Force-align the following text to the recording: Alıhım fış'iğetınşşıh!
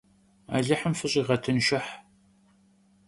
Alıhım 0.57 0.93
fış'iğetınşşıh! 0.99 1.87